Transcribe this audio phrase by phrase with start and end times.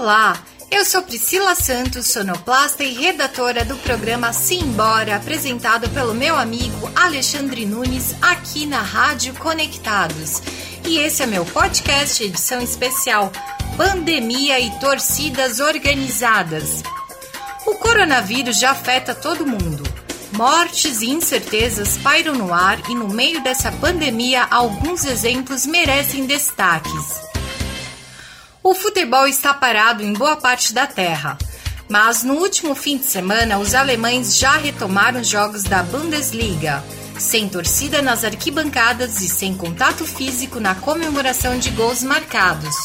[0.00, 6.90] Olá, eu sou Priscila Santos, sonoplasta e redatora do programa Simbora, apresentado pelo meu amigo
[6.96, 10.40] Alexandre Nunes aqui na Rádio Conectados.
[10.86, 13.30] E esse é meu podcast, edição especial
[13.76, 16.82] Pandemia e Torcidas Organizadas.
[17.66, 19.82] O coronavírus já afeta todo mundo.
[20.32, 27.29] Mortes e incertezas pairam no ar e no meio dessa pandemia alguns exemplos merecem destaques.
[28.62, 31.38] O futebol está parado em boa parte da terra,
[31.88, 36.84] mas no último fim de semana os alemães já retomaram os jogos da Bundesliga,
[37.18, 42.76] sem torcida nas arquibancadas e sem contato físico na comemoração de gols marcados.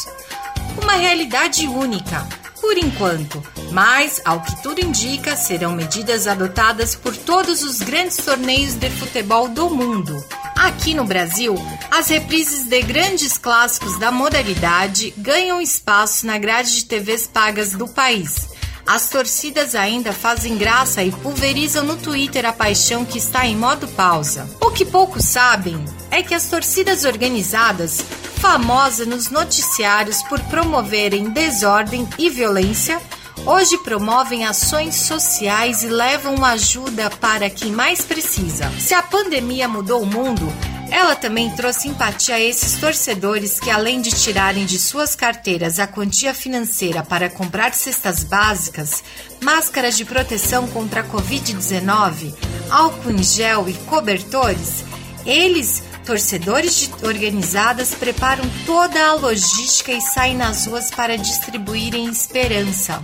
[0.80, 2.26] Uma realidade única,
[2.58, 8.74] por enquanto, mas, ao que tudo indica, serão medidas adotadas por todos os grandes torneios
[8.74, 10.24] de futebol do mundo.
[10.66, 11.54] Aqui no Brasil,
[11.92, 17.86] as reprises de grandes clássicos da modalidade ganham espaço na grade de TVs pagas do
[17.86, 18.48] país.
[18.84, 23.86] As torcidas ainda fazem graça e pulverizam no Twitter a paixão que está em modo
[23.86, 24.50] pausa.
[24.60, 28.04] O que poucos sabem é que as torcidas organizadas,
[28.40, 33.00] famosas nos noticiários por promoverem desordem e violência,
[33.46, 38.70] hoje promovem ações sociais e levam ajuda para quem mais precisa.
[38.80, 40.52] Se a pandemia mudou o mundo,
[40.90, 45.86] ela também trouxe empatia a esses torcedores que, além de tirarem de suas carteiras a
[45.86, 49.02] quantia financeira para comprar cestas básicas,
[49.40, 52.34] máscaras de proteção contra a Covid-19,
[52.68, 54.84] álcool em gel e cobertores,
[55.24, 63.02] eles, torcedores de organizadas, preparam toda a logística e saem nas ruas para distribuírem esperança.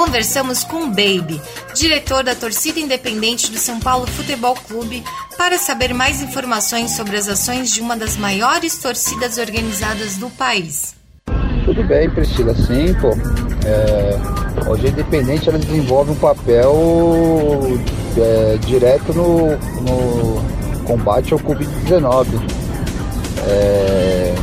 [0.00, 1.38] Conversamos com o Baby,
[1.74, 5.04] diretor da torcida independente do São Paulo Futebol Clube,
[5.36, 10.94] para saber mais informações sobre as ações de uma das maiores torcidas organizadas do país.
[11.66, 13.10] Tudo bem, Priscila, sim, pô.
[13.66, 16.74] É, hoje a Independente ela desenvolve um papel
[18.16, 19.50] é, direto no,
[19.82, 20.42] no,
[20.86, 22.26] combate ao Covid-19.
[23.46, 24.34] É,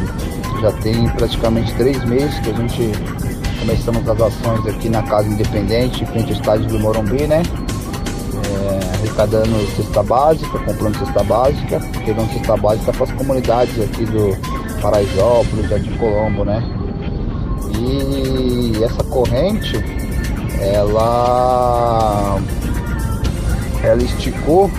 [0.62, 2.92] já tem praticamente três meses que a gente
[3.60, 7.42] começamos as ações aqui na Casa Independente, frente ao estádio do Morumbi, né?
[8.46, 14.38] É, arrecadando cesta básica, comprando cesta básica, levando cesta básica para as comunidades aqui do
[14.82, 16.64] Paraisópolis, Jardim Colombo, né?
[17.80, 19.76] E essa corrente,
[20.60, 22.40] ela,
[23.84, 24.70] ela esticou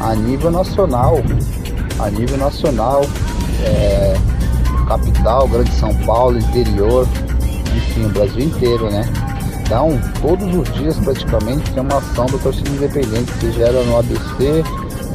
[0.00, 1.18] a nível nacional,
[1.98, 3.02] a nível nacional,
[3.64, 4.16] é,
[4.86, 7.06] capital, Grande São Paulo, interior,
[7.76, 9.04] enfim, o Brasil inteiro, né?
[9.62, 14.64] Então, todos os dias praticamente tem uma ação da torcida independente, seja ela no ABC,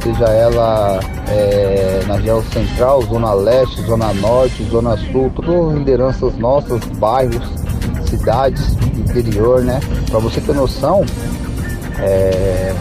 [0.00, 6.84] seja ela é, na região central, zona leste, zona norte, zona sul, todas lideranças nossas,
[6.98, 7.42] bairros,
[8.08, 9.80] cidades, interior, né?
[10.08, 11.04] Para você ter noção,
[11.98, 12.72] é,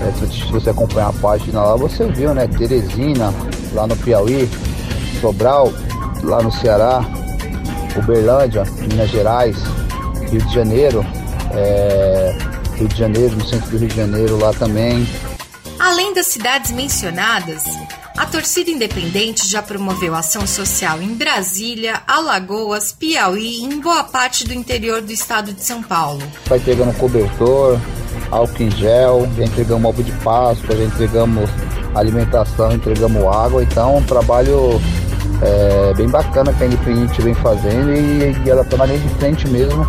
[0.00, 2.46] é, se você acompanhar a página lá, você viu, né?
[2.46, 3.34] Teresina,
[3.74, 4.48] lá no Piauí,
[5.20, 5.70] Sobral,
[6.22, 7.04] lá no Ceará,
[7.96, 9.56] Uberlândia, Minas Gerais,
[10.30, 11.04] Rio de Janeiro,
[11.52, 12.36] é,
[12.76, 15.06] Rio de Janeiro, no centro do Rio de Janeiro lá também.
[15.78, 17.64] Além das cidades mencionadas,
[18.16, 24.46] a torcida independente já promoveu ação social em Brasília, Alagoas, Piauí e em boa parte
[24.46, 26.22] do interior do estado de São Paulo.
[26.46, 27.80] Vai pegando cobertor,
[28.30, 31.50] álcool em gel, já entregamos ovo de Páscoa, já entregamos
[31.94, 34.80] alimentação, entregamos água, então um trabalho
[35.42, 39.08] é, bem bacana que a Independente vem fazendo e, e ela está na linha de
[39.14, 39.86] frente mesmo.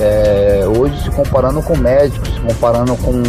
[0.00, 3.22] É, hoje se comparando com médicos, se comparando com,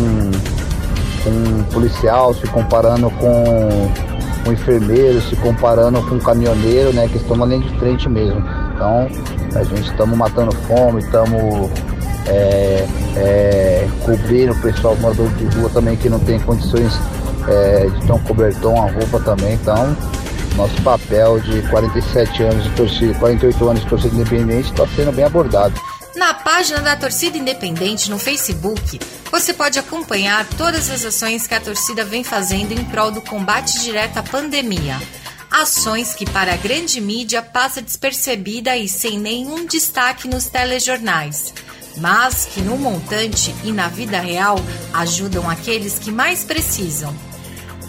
[1.24, 3.92] com policial, se comparando com,
[4.44, 8.42] com enfermeiro, se comparando com caminhoneiro, né, que estão na linha de frente mesmo.
[8.74, 9.08] Então
[9.54, 11.70] a gente estamos matando fome, estamos
[12.28, 12.86] é,
[13.16, 16.98] é, cobrindo o pessoal morador de rua também que não tem condições
[17.48, 19.54] é, de ter um cobertor, uma roupa também.
[19.54, 19.96] Então
[20.58, 25.24] nosso papel de 47 anos de torcida, 48 anos de torcida independente está sendo bem
[25.24, 25.80] abordado.
[26.16, 29.00] Na página da Torcida Independente no Facebook,
[29.32, 33.80] você pode acompanhar todas as ações que a torcida vem fazendo em prol do combate
[33.82, 35.00] direto à pandemia.
[35.52, 41.54] Ações que para a grande mídia passa despercebida e sem nenhum destaque nos telejornais,
[41.98, 44.58] mas que no montante e na vida real
[44.94, 47.16] ajudam aqueles que mais precisam.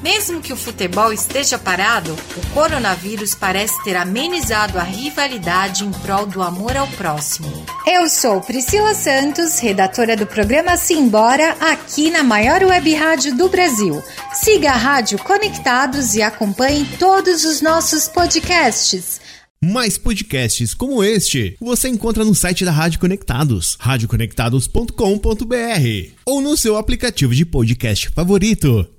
[0.02, 6.24] Mesmo que o futebol esteja parado, o coronavírus parece ter amenizado a rivalidade em prol
[6.24, 7.66] do amor ao próximo.
[7.86, 14.02] Eu sou Priscila Santos, redatora do programa Simbora, aqui na maior web rádio do Brasil.
[14.32, 19.20] Siga a Rádio Conectados e acompanhe todos os nossos podcasts.
[19.60, 26.76] Mais podcasts como este você encontra no site da Rádio Conectados, radioconectados.com.br ou no seu
[26.76, 28.97] aplicativo de podcast favorito.